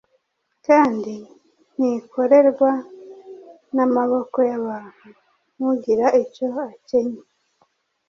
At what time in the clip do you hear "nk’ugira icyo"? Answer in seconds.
5.55-6.47